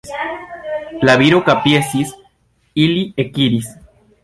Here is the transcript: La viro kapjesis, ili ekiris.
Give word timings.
La 1.07 1.15
viro 1.23 1.43
kapjesis, 1.51 2.15
ili 2.87 3.07
ekiris. 3.27 3.73